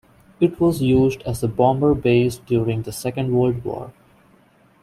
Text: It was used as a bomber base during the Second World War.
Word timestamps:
It 0.39 0.59
was 0.59 0.81
used 0.81 1.21
as 1.27 1.43
a 1.43 1.47
bomber 1.47 1.93
base 1.93 2.37
during 2.39 2.81
the 2.81 2.91
Second 2.91 3.31
World 3.37 3.63
War. 3.63 3.93